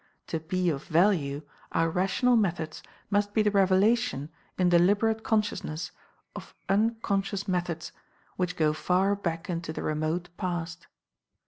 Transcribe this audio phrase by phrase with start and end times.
[0.25, 1.43] To be of value
[1.73, 5.91] our rational methods must be the revelation in deliberate consciousness
[6.35, 7.91] of unconscious methods
[8.35, 10.87] which go far back into the remote past.